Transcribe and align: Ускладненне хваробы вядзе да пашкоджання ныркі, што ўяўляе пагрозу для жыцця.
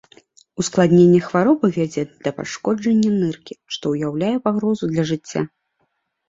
Ускладненне 0.61 1.17
хваробы 1.25 1.69
вядзе 1.75 2.03
да 2.27 2.33
пашкоджання 2.39 3.11
ныркі, 3.19 3.53
што 3.77 3.93
ўяўляе 3.93 4.33
пагрозу 4.49 4.83
для 4.95 5.03
жыцця. 5.13 5.41